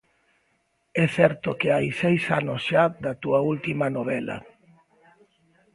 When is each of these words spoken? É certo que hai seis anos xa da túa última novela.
É 1.03 1.05
certo 1.17 1.49
que 1.59 1.69
hai 1.75 1.87
seis 2.01 2.23
anos 2.39 2.59
xa 2.67 2.83
da 3.03 3.13
túa 3.21 3.39
última 3.53 3.85
novela. 3.97 4.37